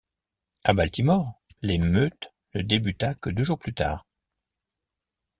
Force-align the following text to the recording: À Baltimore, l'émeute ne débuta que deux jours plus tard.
À 0.63 0.73
Baltimore, 0.73 1.39
l'émeute 1.61 2.33
ne 2.55 2.63
débuta 2.63 3.13
que 3.13 3.29
deux 3.29 3.43
jours 3.43 3.59
plus 3.59 3.75
tard. 3.75 4.07